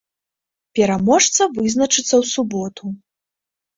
Пераможца 0.79 1.41
вызначыцца 1.57 2.07
ў 2.07 2.23
суботу. 2.33 2.83